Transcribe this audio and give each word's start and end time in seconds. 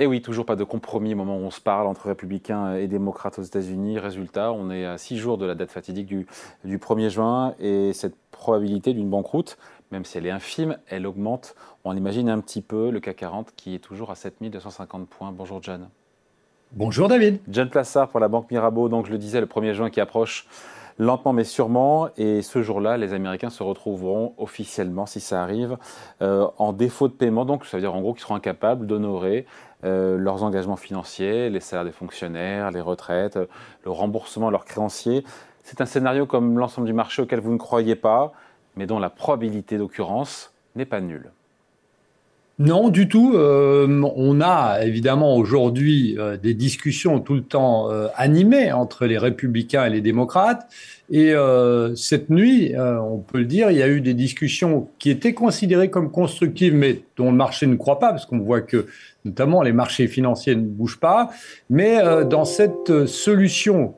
Et 0.00 0.06
oui, 0.06 0.22
toujours 0.22 0.46
pas 0.46 0.54
de 0.54 0.62
compromis 0.62 1.14
au 1.14 1.16
moment 1.16 1.36
où 1.36 1.40
on 1.40 1.50
se 1.50 1.60
parle 1.60 1.88
entre 1.88 2.06
républicains 2.06 2.76
et 2.76 2.86
démocrates 2.86 3.40
aux 3.40 3.42
États-Unis. 3.42 3.98
Résultat, 3.98 4.52
on 4.52 4.70
est 4.70 4.86
à 4.86 4.96
six 4.96 5.18
jours 5.18 5.38
de 5.38 5.44
la 5.44 5.56
date 5.56 5.72
fatidique 5.72 6.06
du, 6.06 6.28
du 6.64 6.78
1er 6.78 7.08
juin 7.08 7.54
et 7.58 7.92
cette 7.92 8.14
probabilité 8.30 8.94
d'une 8.94 9.10
banqueroute, 9.10 9.58
même 9.90 10.04
si 10.04 10.16
elle 10.16 10.26
est 10.26 10.30
infime, 10.30 10.78
elle 10.86 11.04
augmente. 11.04 11.56
On 11.82 11.96
imagine 11.96 12.28
un 12.28 12.38
petit 12.38 12.62
peu 12.62 12.90
le 12.90 13.00
CAC 13.00 13.16
40 13.16 13.52
qui 13.56 13.74
est 13.74 13.80
toujours 13.80 14.12
à 14.12 14.14
7250 14.14 15.08
points. 15.08 15.32
Bonjour 15.32 15.60
John. 15.64 15.88
Bonjour 16.70 17.08
David. 17.08 17.40
John 17.48 17.68
Plassard 17.68 18.08
pour 18.08 18.20
la 18.20 18.28
Banque 18.28 18.52
Mirabeau, 18.52 18.88
donc 18.88 19.06
je 19.06 19.10
le 19.10 19.18
disais, 19.18 19.40
le 19.40 19.46
1er 19.46 19.72
juin 19.72 19.90
qui 19.90 20.00
approche 20.00 20.46
lentement 20.98 21.32
mais 21.32 21.44
sûrement. 21.44 22.08
Et 22.16 22.42
ce 22.42 22.62
jour-là, 22.62 22.96
les 22.96 23.14
Américains 23.14 23.50
se 23.50 23.62
retrouveront 23.62 24.34
officiellement, 24.36 25.06
si 25.06 25.20
ça 25.20 25.42
arrive, 25.42 25.76
euh, 26.22 26.46
en 26.58 26.72
défaut 26.72 27.08
de 27.08 27.12
paiement. 27.12 27.44
Donc, 27.44 27.64
ça 27.64 27.76
veut 27.76 27.80
dire 27.80 27.94
en 27.94 28.00
gros 28.00 28.12
qu'ils 28.12 28.22
seront 28.22 28.34
incapables 28.34 28.86
d'honorer 28.86 29.46
euh, 29.84 30.16
leurs 30.16 30.42
engagements 30.42 30.76
financiers, 30.76 31.50
les 31.50 31.60
salaires 31.60 31.84
des 31.84 31.92
fonctionnaires, 31.92 32.70
les 32.70 32.80
retraites, 32.80 33.38
le 33.84 33.90
remboursement 33.90 34.46
de 34.46 34.52
leurs 34.52 34.64
créanciers. 34.64 35.24
C'est 35.62 35.80
un 35.80 35.86
scénario 35.86 36.26
comme 36.26 36.58
l'ensemble 36.58 36.86
du 36.86 36.92
marché 36.92 37.22
auquel 37.22 37.40
vous 37.40 37.52
ne 37.52 37.58
croyez 37.58 37.94
pas, 37.94 38.32
mais 38.76 38.86
dont 38.86 38.98
la 38.98 39.10
probabilité 39.10 39.78
d'occurrence 39.78 40.52
n'est 40.74 40.86
pas 40.86 41.00
nulle. 41.00 41.30
Non, 42.58 42.88
du 42.88 43.08
tout. 43.08 43.34
Euh, 43.34 44.02
on 44.16 44.40
a 44.40 44.80
évidemment 44.82 45.36
aujourd'hui 45.36 46.16
euh, 46.18 46.36
des 46.36 46.54
discussions 46.54 47.20
tout 47.20 47.34
le 47.34 47.42
temps 47.42 47.88
euh, 47.88 48.08
animées 48.16 48.72
entre 48.72 49.06
les 49.06 49.16
républicains 49.16 49.84
et 49.84 49.90
les 49.90 50.00
démocrates. 50.00 50.68
Et 51.10 51.32
cette 51.94 52.28
nuit, 52.28 52.74
on 52.76 53.16
peut 53.16 53.38
le 53.38 53.46
dire, 53.46 53.70
il 53.70 53.78
y 53.78 53.82
a 53.82 53.88
eu 53.88 54.02
des 54.02 54.12
discussions 54.12 54.90
qui 54.98 55.08
étaient 55.08 55.32
considérées 55.32 55.88
comme 55.88 56.10
constructives, 56.10 56.74
mais 56.74 57.00
dont 57.18 57.30
le 57.30 57.36
marché 57.36 57.66
ne 57.66 57.76
croit 57.76 57.98
pas, 57.98 58.10
parce 58.10 58.24
qu'on 58.24 58.38
voit 58.38 58.62
que 58.62 58.86
notamment 59.24 59.62
les 59.62 59.72
marchés 59.72 60.06
financiers 60.06 60.54
ne 60.54 60.62
bougent 60.62 61.00
pas. 61.00 61.28
Mais 61.68 61.98
dans 62.24 62.46
cette 62.46 63.06
solution 63.06 63.94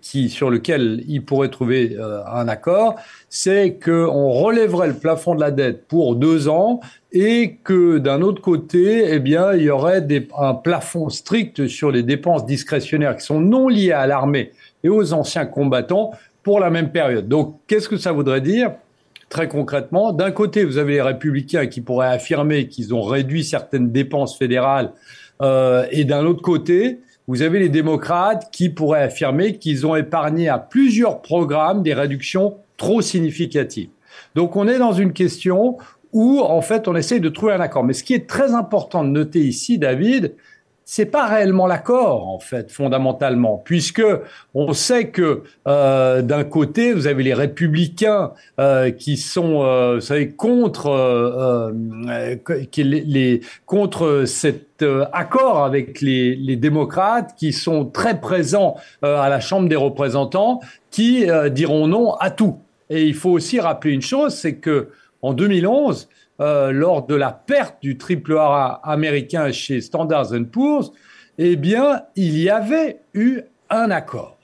qui, 0.00 0.30
sur 0.30 0.50
laquelle 0.50 1.04
il 1.06 1.24
pourrait 1.24 1.50
trouver 1.50 1.96
un 2.26 2.48
accord, 2.48 2.96
c'est 3.28 3.78
qu'on 3.78 4.30
relèverait 4.30 4.88
le 4.88 4.94
plafond 4.94 5.34
de 5.34 5.40
la 5.40 5.50
dette 5.50 5.86
pour 5.86 6.16
deux 6.16 6.48
ans 6.48 6.80
et 7.12 7.58
que 7.62 7.98
d'un 7.98 8.22
autre 8.22 8.42
côté, 8.42 9.12
eh 9.12 9.20
bien, 9.20 9.52
il 9.52 9.62
y 9.62 9.70
aurait 9.70 10.04
un 10.36 10.54
plafond 10.54 11.08
strict 11.10 11.68
sur 11.68 11.90
les 11.90 12.02
dépenses 12.02 12.46
discrétionnaires 12.46 13.16
qui 13.16 13.24
sont 13.24 13.40
non 13.40 13.68
liées 13.68 13.92
à 13.92 14.06
l'armée 14.06 14.52
et 14.82 14.88
aux 14.88 15.12
anciens 15.12 15.46
combattants 15.46 16.12
pour 16.42 16.58
la 16.58 16.70
même 16.70 16.90
période. 16.90 17.28
Donc, 17.28 17.60
qu'est-ce 17.66 17.88
que 17.88 17.98
ça 17.98 18.12
voudrait 18.12 18.40
dire? 18.40 18.72
Très 19.28 19.48
concrètement, 19.48 20.12
d'un 20.12 20.30
côté, 20.30 20.64
vous 20.64 20.78
avez 20.78 20.94
les 20.94 21.02
républicains 21.02 21.66
qui 21.66 21.80
pourraient 21.80 22.08
affirmer 22.08 22.68
qu'ils 22.68 22.94
ont 22.94 23.02
réduit 23.02 23.44
certaines 23.44 23.92
dépenses 23.92 24.38
fédérales, 24.38 24.92
euh, 25.42 25.86
et 25.90 26.04
d'un 26.04 26.24
autre 26.24 26.42
côté, 26.42 27.00
vous 27.26 27.42
avez 27.42 27.58
les 27.58 27.68
démocrates 27.68 28.50
qui 28.50 28.70
pourraient 28.70 29.02
affirmer 29.02 29.58
qu'ils 29.58 29.86
ont 29.86 29.94
épargné 29.94 30.48
à 30.48 30.58
plusieurs 30.58 31.20
programmes 31.20 31.82
des 31.82 31.94
réductions 31.94 32.56
trop 32.78 33.02
significatives. 33.02 33.90
Donc 34.34 34.56
on 34.56 34.66
est 34.66 34.78
dans 34.78 34.92
une 34.92 35.12
question 35.12 35.76
où 36.12 36.40
en 36.40 36.62
fait 36.62 36.88
on 36.88 36.96
essaye 36.96 37.20
de 37.20 37.28
trouver 37.28 37.52
un 37.52 37.60
accord. 37.60 37.84
Mais 37.84 37.92
ce 37.92 38.02
qui 38.02 38.14
est 38.14 38.26
très 38.26 38.54
important 38.54 39.04
de 39.04 39.10
noter 39.10 39.40
ici, 39.40 39.78
David, 39.78 40.34
c'est 40.90 41.04
pas 41.04 41.26
réellement 41.26 41.66
l'accord 41.66 42.28
en 42.28 42.38
fait 42.38 42.72
fondamentalement, 42.72 43.60
puisque 43.62 44.02
on 44.54 44.72
sait 44.72 45.08
que 45.08 45.42
euh, 45.66 46.22
d'un 46.22 46.44
côté 46.44 46.94
vous 46.94 47.06
avez 47.06 47.22
les 47.22 47.34
républicains 47.34 48.32
euh, 48.58 48.90
qui 48.90 49.18
sont, 49.18 49.62
euh, 49.62 49.96
vous 49.96 50.00
savez, 50.00 50.30
contre 50.30 50.86
euh, 50.86 51.72
euh, 52.08 53.36
contre 53.66 54.24
cet 54.24 54.80
euh, 54.80 55.04
accord 55.12 55.62
avec 55.62 56.00
les, 56.00 56.34
les, 56.34 56.56
démocrates 56.56 57.34
qui 57.36 57.52
sont 57.52 57.84
très 57.84 58.18
présents 58.18 58.76
à 59.02 59.28
la 59.28 59.40
Chambre 59.40 59.68
des 59.68 59.76
représentants, 59.76 60.60
qui 60.90 61.26
diront 61.50 61.86
non 61.86 62.14
à 62.14 62.30
tout. 62.30 62.60
Et 62.88 63.04
il 63.04 63.14
faut 63.14 63.30
aussi 63.30 63.60
rappeler 63.60 63.92
une 63.92 64.00
chose, 64.00 64.32
c'est 64.34 64.54
que 64.54 64.88
en 65.20 65.34
2011, 65.34 66.08
euh, 66.40 66.70
lors 66.70 67.06
de 67.06 67.14
la 67.14 67.32
perte 67.32 67.82
du 67.82 67.98
triple 67.98 68.36
A 68.38 68.80
américain 68.84 69.50
chez 69.50 69.80
Standard 69.80 70.28
Poor's, 70.52 70.92
eh 71.38 71.56
bien, 71.56 72.02
il 72.16 72.38
y 72.38 72.50
avait 72.50 73.00
eu 73.14 73.40
un 73.70 73.90
accord. 73.90 74.38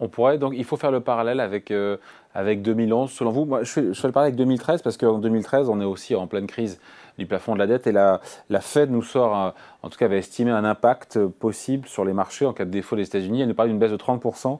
On 0.00 0.08
pourrait 0.08 0.38
donc, 0.38 0.54
il 0.56 0.64
faut 0.64 0.76
faire 0.76 0.90
le 0.90 1.00
parallèle 1.00 1.40
avec, 1.40 1.70
euh, 1.70 1.96
avec 2.34 2.62
2011. 2.62 3.10
Selon 3.10 3.30
vous, 3.30 3.44
moi, 3.44 3.62
je 3.62 3.70
fais, 3.70 3.82
le 3.82 4.12
parallèle 4.12 4.32
avec 4.32 4.36
2013 4.36 4.82
parce 4.82 4.96
qu'en 4.96 5.18
2013, 5.18 5.68
on 5.68 5.80
est 5.80 5.84
aussi 5.84 6.14
en 6.14 6.26
pleine 6.26 6.46
crise 6.46 6.80
du 7.18 7.26
plafond 7.26 7.54
de 7.54 7.58
la 7.58 7.66
dette 7.66 7.86
et 7.86 7.92
la, 7.92 8.20
Fed 8.60 8.90
nous 8.90 9.02
sort, 9.02 9.54
en 9.82 9.88
tout 9.88 9.98
cas, 9.98 10.06
avait 10.06 10.18
estimé 10.18 10.50
un 10.50 10.64
impact 10.64 11.24
possible 11.26 11.86
sur 11.86 12.04
les 12.04 12.12
marchés 12.12 12.44
en 12.44 12.52
cas 12.52 12.64
de 12.64 12.70
défaut 12.70 12.96
des 12.96 13.06
États-Unis. 13.06 13.42
Elle 13.42 13.48
nous 13.48 13.54
parle 13.54 13.68
d'une 13.68 13.78
baisse 13.78 13.92
de 13.92 13.96
30%, 13.96 14.58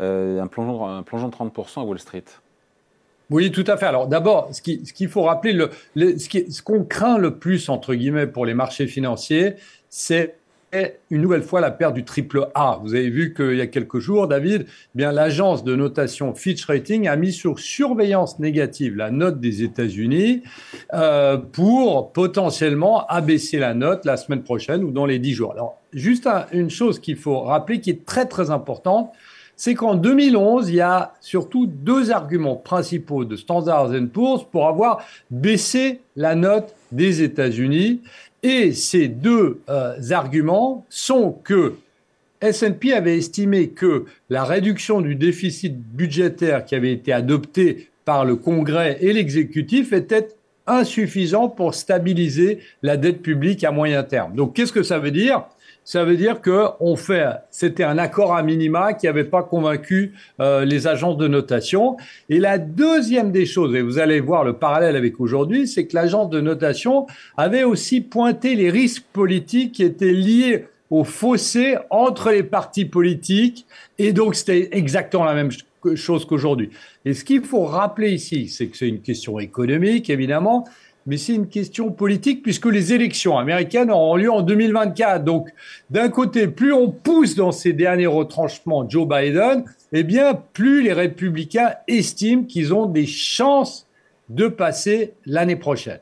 euh, 0.00 0.40
un, 0.40 0.44
un 0.44 1.02
plongeon 1.02 1.28
de 1.28 1.34
30% 1.34 1.80
à 1.80 1.84
Wall 1.84 1.98
Street. 1.98 2.24
Oui, 3.30 3.50
tout 3.50 3.64
à 3.66 3.76
fait. 3.76 3.86
Alors 3.86 4.06
d'abord, 4.06 4.50
ce 4.52 4.60
qu'il 4.60 5.08
faut 5.08 5.22
rappeler, 5.22 5.52
le, 5.52 5.70
ce 6.18 6.62
qu'on 6.62 6.84
craint 6.84 7.18
le 7.18 7.38
plus, 7.38 7.68
entre 7.68 7.94
guillemets, 7.94 8.26
pour 8.26 8.46
les 8.46 8.54
marchés 8.54 8.86
financiers, 8.86 9.54
c'est 9.88 10.36
une 11.10 11.20
nouvelle 11.20 11.42
fois 11.42 11.60
la 11.60 11.70
perte 11.70 11.94
du 11.94 12.04
triple 12.04 12.48
A. 12.54 12.78
Vous 12.82 12.94
avez 12.94 13.10
vu 13.10 13.32
qu'il 13.34 13.56
y 13.56 13.60
a 13.60 13.66
quelques 13.66 13.98
jours, 13.98 14.26
David, 14.26 14.66
eh 14.98 15.02
l'agence 15.02 15.64
de 15.64 15.76
notation 15.76 16.34
Fitch 16.34 16.64
Rating 16.64 17.06
a 17.08 17.16
mis 17.16 17.32
sur 17.32 17.58
surveillance 17.58 18.38
négative 18.38 18.96
la 18.96 19.10
note 19.10 19.40
des 19.40 19.62
États-Unis 19.62 20.42
euh, 20.92 21.36
pour 21.36 22.12
potentiellement 22.12 23.06
abaisser 23.06 23.58
la 23.58 23.74
note 23.74 24.04
la 24.04 24.16
semaine 24.16 24.42
prochaine 24.42 24.82
ou 24.82 24.90
dans 24.90 25.06
les 25.06 25.18
dix 25.18 25.32
jours. 25.32 25.52
Alors, 25.52 25.78
juste 25.92 26.28
une 26.52 26.70
chose 26.70 26.98
qu'il 26.98 27.16
faut 27.16 27.40
rappeler 27.40 27.80
qui 27.80 27.90
est 27.90 28.04
très 28.04 28.26
très 28.26 28.50
importante, 28.50 29.12
c'est 29.56 29.74
qu'en 29.74 29.94
2011, 29.94 30.68
il 30.70 30.76
y 30.76 30.80
a 30.80 31.14
surtout 31.20 31.66
deux 31.66 32.10
arguments 32.10 32.56
principaux 32.56 33.24
de 33.24 33.36
Standard 33.36 33.90
Poor's 34.12 34.44
pour 34.50 34.68
avoir 34.68 35.04
baissé 35.30 36.00
la 36.16 36.34
note 36.34 36.74
des 36.92 37.22
États-Unis. 37.22 38.02
Et 38.42 38.72
ces 38.72 39.08
deux 39.08 39.60
euh, 39.68 39.94
arguments 40.10 40.84
sont 40.90 41.32
que 41.32 41.74
S&P 42.40 42.92
avait 42.92 43.16
estimé 43.16 43.68
que 43.68 44.04
la 44.28 44.44
réduction 44.44 45.00
du 45.00 45.14
déficit 45.14 45.78
budgétaire 45.78 46.64
qui 46.64 46.74
avait 46.74 46.92
été 46.92 47.12
adoptée 47.12 47.88
par 48.04 48.24
le 48.24 48.36
Congrès 48.36 48.98
et 49.00 49.12
l'exécutif 49.12 49.92
était 49.92 50.28
insuffisant 50.66 51.48
pour 51.48 51.74
stabiliser 51.74 52.60
la 52.82 52.96
dette 52.96 53.22
publique 53.22 53.64
à 53.64 53.70
moyen 53.70 54.02
terme. 54.02 54.34
Donc 54.34 54.54
qu'est-ce 54.54 54.72
que 54.72 54.82
ça 54.82 54.98
veut 54.98 55.10
dire? 55.10 55.44
Ça 55.84 56.04
veut 56.04 56.16
dire 56.16 56.40
que 56.40 56.64
on 56.80 56.96
fait, 56.96 57.26
c'était 57.50 57.84
un 57.84 57.98
accord 57.98 58.34
à 58.34 58.42
minima 58.42 58.94
qui 58.94 59.06
n'avait 59.06 59.24
pas 59.24 59.42
convaincu 59.42 60.14
euh, 60.40 60.64
les 60.64 60.86
agences 60.86 61.18
de 61.18 61.28
notation. 61.28 61.98
Et 62.30 62.38
la 62.38 62.56
deuxième 62.58 63.30
des 63.30 63.44
choses, 63.44 63.74
et 63.74 63.82
vous 63.82 63.98
allez 63.98 64.20
voir 64.20 64.44
le 64.44 64.54
parallèle 64.54 64.96
avec 64.96 65.20
aujourd'hui, 65.20 65.68
c'est 65.68 65.86
que 65.86 65.94
l'agence 65.94 66.30
de 66.30 66.40
notation 66.40 67.06
avait 67.36 67.64
aussi 67.64 68.00
pointé 68.00 68.54
les 68.54 68.70
risques 68.70 69.04
politiques 69.12 69.72
qui 69.72 69.82
étaient 69.82 70.12
liés 70.12 70.66
au 70.90 71.04
fossé 71.04 71.76
entre 71.90 72.30
les 72.30 72.42
partis 72.42 72.86
politiques. 72.86 73.66
Et 73.98 74.12
donc, 74.12 74.34
c'était 74.36 74.70
exactement 74.72 75.24
la 75.24 75.34
même 75.34 75.50
chose 75.94 76.24
qu'aujourd'hui. 76.24 76.70
Et 77.04 77.12
ce 77.12 77.24
qu'il 77.24 77.42
faut 77.42 77.64
rappeler 77.64 78.12
ici, 78.12 78.48
c'est 78.48 78.68
que 78.68 78.76
c'est 78.76 78.88
une 78.88 79.00
question 79.00 79.38
économique, 79.38 80.08
évidemment, 80.08 80.64
mais 81.06 81.16
c'est 81.16 81.34
une 81.34 81.48
question 81.48 81.90
politique 81.90 82.42
puisque 82.42 82.66
les 82.66 82.92
élections 82.92 83.38
américaines 83.38 83.90
auront 83.90 84.16
lieu 84.16 84.30
en 84.30 84.42
2024. 84.42 85.24
Donc, 85.24 85.50
d'un 85.90 86.08
côté, 86.08 86.48
plus 86.48 86.72
on 86.72 86.90
pousse 86.90 87.34
dans 87.34 87.52
ces 87.52 87.72
derniers 87.72 88.06
retranchements 88.06 88.88
Joe 88.88 89.06
Biden, 89.06 89.64
eh 89.92 90.02
bien, 90.02 90.34
plus 90.34 90.82
les 90.82 90.92
républicains 90.92 91.74
estiment 91.88 92.44
qu'ils 92.44 92.72
ont 92.72 92.86
des 92.86 93.06
chances 93.06 93.86
de 94.28 94.48
passer 94.48 95.14
l'année 95.26 95.56
prochaine. 95.56 96.00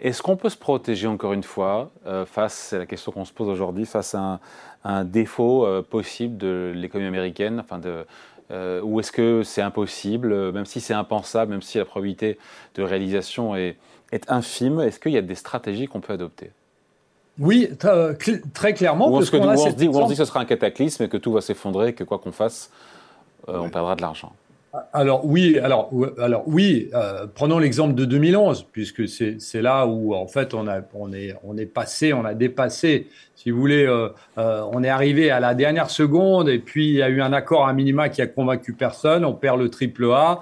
Est-ce 0.00 0.22
qu'on 0.22 0.36
peut 0.36 0.48
se 0.48 0.56
protéger 0.56 1.06
encore 1.06 1.32
une 1.32 1.44
fois 1.44 1.92
euh, 2.06 2.26
face, 2.26 2.54
c'est 2.54 2.78
la 2.78 2.86
question 2.86 3.12
qu'on 3.12 3.24
se 3.24 3.32
pose 3.32 3.48
aujourd'hui, 3.48 3.86
face 3.86 4.14
à 4.14 4.40
un, 4.82 5.04
défaut 5.04 5.64
euh, 5.64 5.82
possible 5.82 6.36
de 6.36 6.72
l'économie 6.74 7.08
américaine, 7.08 7.60
enfin 7.60 7.78
de, 7.78 8.04
euh, 8.50 8.82
ou 8.82 9.00
est-ce 9.00 9.12
que 9.12 9.42
c'est 9.44 9.62
impossible, 9.62 10.52
même 10.52 10.66
si 10.66 10.80
c'est 10.80 10.94
impensable, 10.94 11.52
même 11.52 11.62
si 11.62 11.78
la 11.78 11.84
probabilité 11.84 12.38
de 12.74 12.82
réalisation 12.82 13.56
est, 13.56 13.76
est 14.14 14.30
infime. 14.30 14.80
Est-ce 14.80 14.98
qu'il 14.98 15.12
y 15.12 15.18
a 15.18 15.22
des 15.22 15.34
stratégies 15.34 15.86
qu'on 15.86 16.00
peut 16.00 16.12
adopter? 16.12 16.50
Oui, 17.38 17.68
très 18.54 18.74
clairement. 18.74 19.10
Ou 19.10 19.16
on, 19.16 19.20
se, 19.20 19.74
dit, 19.74 19.88
que 19.88 20.14
ce 20.14 20.24
sera 20.24 20.40
un 20.40 20.44
cataclysme 20.44 21.02
et 21.02 21.08
que 21.08 21.16
tout 21.16 21.32
va 21.32 21.40
s'effondrer, 21.40 21.92
que 21.92 22.04
quoi 22.04 22.18
qu'on 22.18 22.32
fasse, 22.32 22.70
euh, 23.48 23.58
on 23.58 23.70
perdra 23.70 23.96
de 23.96 24.02
l'argent. 24.02 24.32
Alors 24.92 25.24
oui, 25.24 25.58
alors, 25.58 25.90
alors 26.18 26.42
oui, 26.46 26.88
euh, 26.94 27.26
prenons 27.32 27.58
l'exemple 27.58 27.94
de 27.94 28.04
2011, 28.04 28.66
puisque 28.72 29.06
c'est 29.08 29.62
là 29.62 29.86
où 29.86 30.14
en 30.14 30.26
fait 30.26 30.52
on, 30.52 30.66
a, 30.66 30.80
on, 30.94 31.12
est, 31.12 31.36
on 31.44 31.56
est 31.56 31.66
passé, 31.66 32.12
on 32.12 32.24
a 32.24 32.34
dépassé, 32.34 33.06
si 33.36 33.50
vous 33.50 33.60
voulez, 33.60 33.86
euh, 33.86 34.08
euh, 34.38 34.62
on 34.72 34.82
est 34.82 34.88
arrivé 34.88 35.30
à 35.30 35.38
la 35.38 35.54
dernière 35.54 35.90
seconde 35.90 36.48
et 36.48 36.58
puis 36.58 36.88
il 36.88 36.94
y 36.94 37.02
a 37.02 37.08
eu 37.08 37.20
un 37.20 37.32
accord 37.32 37.68
à 37.68 37.72
minima 37.72 38.08
qui 38.08 38.20
a 38.20 38.26
convaincu 38.26 38.72
personne, 38.72 39.24
on 39.24 39.32
perd 39.32 39.60
le 39.60 39.68
triple 39.68 40.06
A 40.12 40.40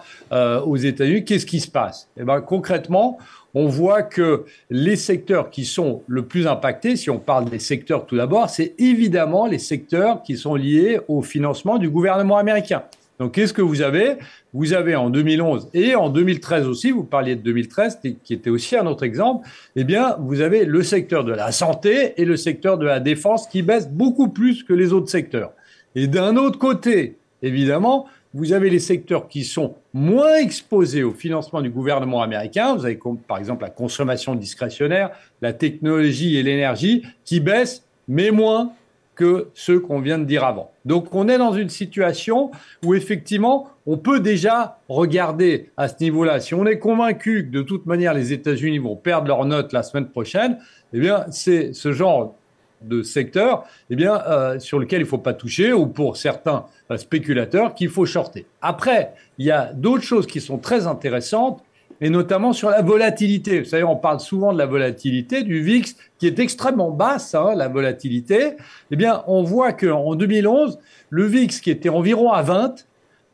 aux 0.64 0.76
États-Unis. 0.76 1.24
Qu'est-ce 1.24 1.46
qui 1.46 1.60
se 1.60 1.70
passe? 1.70 2.08
Eh 2.16 2.24
ben 2.24 2.40
concrètement, 2.40 3.18
on 3.54 3.66
voit 3.66 4.02
que 4.02 4.46
les 4.70 4.96
secteurs 4.96 5.50
qui 5.50 5.66
sont 5.66 6.04
le 6.06 6.24
plus 6.24 6.46
impactés, 6.46 6.96
si 6.96 7.10
on 7.10 7.18
parle 7.18 7.50
des 7.50 7.58
secteurs 7.58 8.06
tout 8.06 8.16
d'abord, 8.16 8.48
c'est 8.48 8.74
évidemment 8.78 9.46
les 9.46 9.58
secteurs 9.58 10.22
qui 10.22 10.38
sont 10.38 10.54
liés 10.54 11.00
au 11.08 11.20
financement 11.20 11.76
du 11.76 11.90
gouvernement 11.90 12.38
américain. 12.38 12.82
Donc, 13.18 13.34
qu'est-ce 13.34 13.52
que 13.52 13.62
vous 13.62 13.82
avez? 13.82 14.16
Vous 14.52 14.72
avez 14.72 14.96
en 14.96 15.10
2011 15.10 15.68
et 15.74 15.94
en 15.94 16.08
2013 16.08 16.66
aussi, 16.66 16.90
vous 16.90 17.04
parliez 17.04 17.36
de 17.36 17.42
2013, 17.42 18.00
qui 18.24 18.34
était 18.34 18.50
aussi 18.50 18.76
un 18.76 18.86
autre 18.86 19.04
exemple, 19.04 19.48
eh 19.76 19.84
bien, 19.84 20.16
vous 20.18 20.40
avez 20.40 20.64
le 20.64 20.82
secteur 20.82 21.24
de 21.24 21.32
la 21.32 21.52
santé 21.52 22.20
et 22.20 22.24
le 22.24 22.36
secteur 22.36 22.78
de 22.78 22.86
la 22.86 23.00
défense 23.00 23.46
qui 23.46 23.62
baissent 23.62 23.90
beaucoup 23.90 24.28
plus 24.28 24.62
que 24.64 24.72
les 24.72 24.92
autres 24.92 25.10
secteurs. 25.10 25.52
Et 25.94 26.06
d'un 26.06 26.36
autre 26.36 26.58
côté, 26.58 27.16
évidemment, 27.42 28.06
vous 28.34 28.52
avez 28.52 28.70
les 28.70 28.78
secteurs 28.78 29.28
qui 29.28 29.44
sont 29.44 29.74
moins 29.92 30.36
exposés 30.36 31.02
au 31.02 31.12
financement 31.12 31.60
du 31.60 31.68
gouvernement 31.68 32.22
américain. 32.22 32.74
Vous 32.74 32.86
avez 32.86 32.98
par 33.28 33.38
exemple 33.38 33.62
la 33.62 33.70
consommation 33.70 34.34
discrétionnaire, 34.34 35.10
la 35.42 35.52
technologie 35.52 36.36
et 36.36 36.42
l'énergie 36.42 37.02
qui 37.24 37.40
baissent, 37.40 37.84
mais 38.08 38.30
moins 38.30 38.72
que 39.14 39.48
ceux 39.54 39.78
qu'on 39.78 40.00
vient 40.00 40.18
de 40.18 40.24
dire 40.24 40.44
avant. 40.44 40.70
Donc 40.84 41.14
on 41.14 41.28
est 41.28 41.38
dans 41.38 41.52
une 41.52 41.68
situation 41.68 42.50
où 42.84 42.94
effectivement 42.94 43.68
on 43.86 43.98
peut 43.98 44.20
déjà 44.20 44.78
regarder 44.88 45.70
à 45.76 45.88
ce 45.88 45.94
niveau-là. 46.00 46.40
Si 46.40 46.54
on 46.54 46.66
est 46.66 46.78
convaincu 46.78 47.44
que 47.44 47.50
de 47.50 47.62
toute 47.62 47.86
manière 47.86 48.14
les 48.14 48.32
États-Unis 48.32 48.78
vont 48.78 48.96
perdre 48.96 49.28
leur 49.28 49.44
note 49.44 49.72
la 49.72 49.82
semaine 49.82 50.08
prochaine, 50.08 50.58
eh 50.92 51.00
bien 51.00 51.26
c'est 51.30 51.72
ce 51.72 51.92
genre 51.92 52.34
de 52.82 53.02
secteur 53.02 53.64
eh 53.90 53.96
bien, 53.96 54.20
euh, 54.26 54.58
sur 54.58 54.78
lequel 54.78 55.00
il 55.00 55.04
ne 55.04 55.08
faut 55.08 55.18
pas 55.18 55.34
toucher 55.34 55.72
ou 55.72 55.86
pour 55.86 56.16
certains 56.16 56.66
euh, 56.90 56.96
spéculateurs 56.96 57.74
qu'il 57.74 57.88
faut 57.88 58.06
shorter. 58.06 58.46
Après, 58.60 59.12
il 59.38 59.46
y 59.46 59.50
a 59.50 59.72
d'autres 59.72 60.04
choses 60.04 60.26
qui 60.26 60.40
sont 60.40 60.58
très 60.58 60.86
intéressantes 60.86 61.62
et 62.02 62.10
notamment 62.10 62.52
sur 62.52 62.68
la 62.68 62.82
volatilité. 62.82 63.60
Vous 63.60 63.64
savez, 63.64 63.84
on 63.84 63.96
parle 63.96 64.18
souvent 64.18 64.52
de 64.52 64.58
la 64.58 64.66
volatilité 64.66 65.44
du 65.44 65.62
VIX, 65.62 65.94
qui 66.18 66.26
est 66.26 66.40
extrêmement 66.40 66.90
basse, 66.90 67.34
hein, 67.36 67.54
la 67.54 67.68
volatilité. 67.68 68.56
Eh 68.90 68.96
bien, 68.96 69.22
on 69.28 69.44
voit 69.44 69.72
qu'en 69.72 70.16
2011, 70.16 70.80
le 71.10 71.24
VIX, 71.24 71.60
qui 71.60 71.70
était 71.70 71.88
environ 71.88 72.32
à 72.32 72.42
20, 72.42 72.86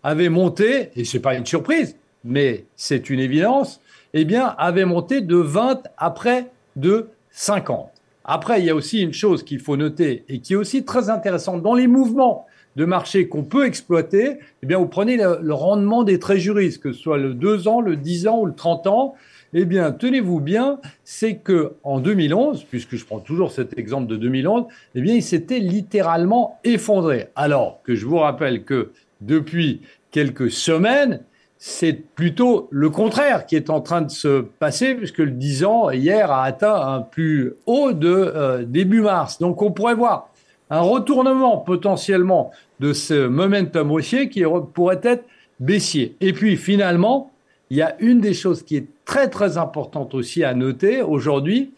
avait 0.02 0.28
monté, 0.28 0.90
et 0.96 1.04
ce 1.04 1.16
n'est 1.16 1.22
pas 1.22 1.34
une 1.34 1.46
surprise, 1.46 1.96
mais 2.24 2.66
c'est 2.76 3.08
une 3.08 3.20
évidence, 3.20 3.80
eh 4.12 4.26
bien, 4.26 4.54
avait 4.58 4.84
monté 4.84 5.22
de 5.22 5.36
20 5.36 5.84
à 5.96 6.10
près 6.10 6.50
de 6.76 7.08
50. 7.30 7.90
Après, 8.24 8.60
il 8.60 8.66
y 8.66 8.70
a 8.70 8.74
aussi 8.74 9.00
une 9.00 9.14
chose 9.14 9.44
qu'il 9.44 9.60
faut 9.60 9.78
noter 9.78 10.24
et 10.28 10.40
qui 10.40 10.52
est 10.52 10.56
aussi 10.56 10.84
très 10.84 11.08
intéressante 11.08 11.62
dans 11.62 11.74
les 11.74 11.86
mouvements 11.86 12.46
de 12.76 12.84
marché 12.84 13.28
qu'on 13.28 13.42
peut 13.42 13.66
exploiter, 13.66 14.38
eh 14.62 14.66
bien, 14.66 14.78
vous 14.78 14.86
prenez 14.86 15.16
le, 15.16 15.54
rendement 15.54 16.04
des 16.04 16.18
tréjuristes, 16.18 16.82
que 16.82 16.92
ce 16.92 17.00
soit 17.00 17.18
le 17.18 17.34
2 17.34 17.68
ans, 17.68 17.80
le 17.80 17.96
10 17.96 18.28
ans 18.28 18.40
ou 18.40 18.46
le 18.46 18.54
30 18.54 18.86
ans. 18.86 19.14
Eh 19.54 19.64
bien, 19.64 19.92
tenez-vous 19.92 20.40
bien, 20.40 20.78
c'est 21.04 21.36
que 21.36 21.72
en 21.82 22.00
2011, 22.00 22.64
puisque 22.64 22.96
je 22.96 23.04
prends 23.04 23.18
toujours 23.18 23.50
cet 23.50 23.78
exemple 23.78 24.06
de 24.06 24.16
2011, 24.16 24.66
eh 24.94 25.00
bien, 25.00 25.14
il 25.14 25.22
s'était 25.22 25.58
littéralement 25.58 26.60
effondré. 26.64 27.28
Alors 27.34 27.80
que 27.82 27.94
je 27.94 28.06
vous 28.06 28.18
rappelle 28.18 28.64
que 28.64 28.92
depuis 29.20 29.80
quelques 30.10 30.50
semaines, 30.50 31.20
c'est 31.58 31.92
plutôt 31.92 32.68
le 32.70 32.88
contraire 32.88 33.46
qui 33.46 33.56
est 33.56 33.68
en 33.68 33.80
train 33.80 34.02
de 34.02 34.10
se 34.10 34.42
passer, 34.42 34.94
puisque 34.94 35.18
le 35.18 35.32
10 35.32 35.64
ans, 35.64 35.90
hier, 35.90 36.30
a 36.30 36.44
atteint 36.44 36.80
un 36.80 37.00
plus 37.00 37.54
haut 37.66 37.92
de 37.92 38.08
euh, 38.08 38.64
début 38.64 39.00
mars. 39.00 39.38
Donc, 39.38 39.60
on 39.62 39.72
pourrait 39.72 39.96
voir 39.96 40.30
un 40.70 40.80
retournement 40.80 41.58
potentiellement 41.58 42.50
de 42.80 42.92
ce 42.92 43.26
momentum 43.26 43.90
haussier 43.90 44.28
qui 44.28 44.44
pourrait 44.74 45.00
être 45.02 45.24
baissier. 45.60 46.16
Et 46.20 46.32
puis 46.32 46.56
finalement, 46.56 47.30
il 47.70 47.76
y 47.76 47.82
a 47.82 47.96
une 48.00 48.20
des 48.20 48.34
choses 48.34 48.62
qui 48.62 48.76
est 48.76 48.86
très 49.04 49.28
très 49.28 49.58
importante 49.58 50.14
aussi 50.14 50.44
à 50.44 50.54
noter 50.54 51.02
aujourd'hui, 51.02 51.72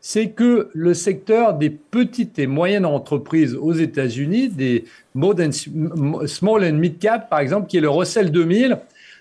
c'est 0.00 0.30
que 0.30 0.68
le 0.74 0.92
secteur 0.92 1.54
des 1.54 1.70
petites 1.70 2.38
et 2.38 2.46
moyennes 2.46 2.84
entreprises 2.84 3.54
aux 3.54 3.72
États-Unis, 3.72 4.48
des 4.48 4.84
small 6.26 6.64
and 6.64 6.74
mid 6.74 6.98
cap 6.98 7.30
par 7.30 7.38
exemple, 7.38 7.68
qui 7.68 7.78
est 7.78 7.80
le 7.80 7.88
Russell 7.88 8.30
2000, 8.30 8.78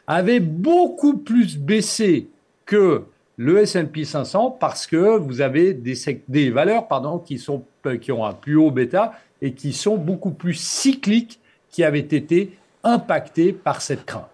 avait 0.08 0.42
beaucoup 0.42 1.18
plus 1.18 1.58
baissé 1.58 2.28
que 2.66 3.04
le 3.38 3.60
S&P 3.60 4.06
500 4.06 4.58
parce 4.60 4.88
que 4.88 5.18
vous 5.18 5.42
avez 5.42 5.74
des, 5.74 5.96
des 6.28 6.50
valeurs 6.50 6.88
pardon, 6.88 7.20
qui, 7.20 7.40
sont, 7.40 7.64
qui 8.02 8.12
ont 8.12 8.26
un 8.26 8.34
plus 8.34 8.56
haut 8.56 8.72
bêta 8.72 9.14
et 9.42 9.54
qui 9.54 9.74
sont 9.74 9.98
beaucoup 9.98 10.32
plus 10.32 10.54
cycliques, 10.54 11.40
qui 11.70 11.84
avaient 11.84 12.00
été 12.00 12.58
impactées 12.84 13.54
par 13.54 13.82
cette 13.82 14.06
crainte. 14.06 14.28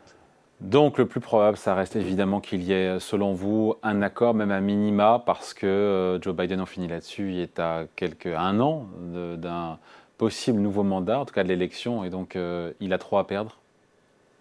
Donc 0.61 0.97
le 0.97 1.05
plus 1.05 1.21
probable, 1.21 1.55
ça 1.55 1.73
reste 1.73 1.95
évidemment 1.95 2.41
qu'il 2.41 2.63
y 2.63 2.73
ait, 2.73 2.99
selon 2.99 3.33
vous, 3.33 3.75
un 3.81 4.01
accord, 4.01 4.33
même 4.33 4.51
un 4.51 4.59
minima, 4.59 5.23
parce 5.25 5.53
que 5.53 5.65
euh, 5.65 6.21
Joe 6.21 6.35
Biden, 6.35 6.59
en 6.59 6.65
finit 6.65 6.89
là-dessus, 6.89 7.31
il 7.31 7.39
est 7.39 7.59
à 7.59 7.85
quelques, 7.95 8.27
un 8.27 8.59
an 8.59 8.87
d'un 9.37 9.79
possible 10.17 10.59
nouveau 10.59 10.83
mandat, 10.83 11.19
en 11.19 11.25
tout 11.25 11.33
cas 11.33 11.43
de 11.43 11.47
l'élection, 11.47 12.03
et 12.03 12.09
donc 12.09 12.35
euh, 12.35 12.73
il 12.81 12.91
a 12.91 12.97
trop 12.97 13.17
à 13.19 13.25
perdre? 13.25 13.57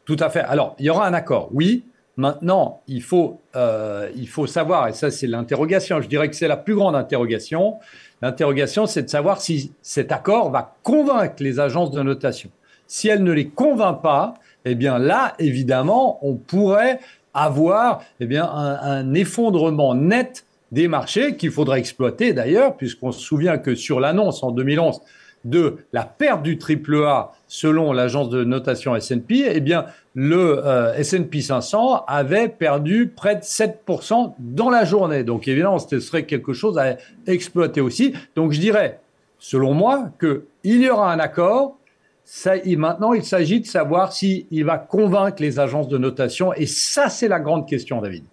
Tout 0.07 0.17
à 0.19 0.29
fait. 0.29 0.41
Alors, 0.41 0.75
il 0.81 0.87
y 0.87 0.91
aura 0.91 1.07
un 1.07 1.15
accord, 1.15 1.51
oui, 1.53 1.85
Maintenant, 2.19 2.83
il 2.89 3.01
faut, 3.01 3.41
euh, 3.55 4.11
il 4.17 4.29
faut 4.29 4.49
savoir, 4.49 4.89
et 4.89 4.93
ça 4.93 5.09
c'est 5.13 5.29
l'interrogation, 5.29 6.03
je 6.03 6.09
dirais 6.09 6.29
que 6.29 6.35
c'est 6.35 6.49
la 6.49 6.57
plus 6.57 6.75
grande 6.75 6.97
interrogation, 6.97 7.77
l'interrogation 8.23 8.87
c'est 8.87 9.05
de 9.05 9.09
savoir 9.09 9.41
si 9.41 9.71
cet 9.83 10.11
accord 10.11 10.51
va 10.51 10.75
convaincre 10.83 11.37
les 11.39 11.61
agences 11.61 11.93
de 11.93 12.03
notation. 12.03 12.51
Si 12.89 13.07
elle 13.07 13.23
ne 13.23 13.31
les 13.31 13.47
convainc 13.47 14.03
pas, 14.03 14.35
eh 14.65 14.75
bien 14.75 14.99
là, 14.99 15.35
évidemment, 15.39 16.19
on 16.27 16.35
pourrait 16.35 16.99
avoir 17.35 18.03
eh 18.19 18.27
bien, 18.27 18.51
un, 18.51 18.81
un 18.83 19.15
effondrement 19.15 19.95
net 19.95 20.45
des 20.73 20.89
marchés 20.89 21.37
qu'il 21.37 21.53
faudrait 21.53 21.79
exploiter 21.79 22.33
d'ailleurs, 22.33 22.77
puisqu'on 22.77 23.13
se 23.13 23.21
souvient 23.21 23.59
que 23.59 23.77
sur 23.77 24.01
l'annonce 24.01 24.43
en 24.43 24.51
2011 24.51 25.01
de 25.49 25.77
la 25.93 26.05
perte 26.05 26.43
du 26.43 26.59
triple 26.59 27.05
A 27.05 27.33
selon 27.47 27.93
l'agence 27.93 28.29
de 28.29 28.45
notation 28.45 28.95
S&P, 28.95 29.47
eh 29.51 29.61
bien, 29.61 29.87
le 30.15 30.63
euh, 30.65 30.95
S&P 30.95 31.41
500 31.41 32.05
avait 32.07 32.49
perdu 32.49 33.13
près 33.15 33.37
de 33.37 33.41
7% 33.41 34.35
dans 34.39 34.71
la 34.71 34.85
journée. 34.85 35.25
Donc, 35.25 35.49
évidemment, 35.49 35.79
ce 35.79 36.01
serait 36.01 36.25
quelque 36.25 36.53
chose 36.53 36.79
à 36.79 36.97
exploiter 37.27 37.81
aussi. 37.81 38.15
Donc, 38.37 38.53
je 38.53 38.61
dirais, 38.61 39.01
selon 39.39 39.75
moi, 39.75 40.11
qu'il 40.21 40.83
y 40.83 40.91
aura 40.91 41.13
un 41.13 41.19
accord. 41.19 41.77
Ça, 42.25 42.55
maintenant, 42.77 43.15
il 43.15 43.25
s'agit 43.25 43.61
de 43.61 43.67
savoir 43.67 44.13
s'il 44.13 44.65
va 44.65 44.77
convaincre 44.77 45.41
les 45.41 45.59
agences 45.59 45.89
de 45.89 45.97
notation. 45.97 46.53
Et 46.53 46.67
ça, 46.67 47.09
c'est 47.09 47.29
la 47.29 47.41
grande 47.41 47.67
question, 47.67 48.03
David. 48.03 48.25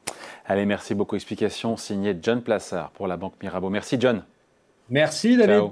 Allez, 0.45 0.65
merci 0.65 0.93
beaucoup. 0.93 1.15
Explication 1.15 1.77
signée 1.77 2.17
John 2.21 2.41
Plassard 2.41 2.91
pour 2.91 3.07
la 3.07 3.15
Banque 3.15 3.35
Mirabeau. 3.41 3.69
Merci, 3.69 3.95
John. 3.97 4.23
Merci, 4.89 5.37
David. 5.37 5.71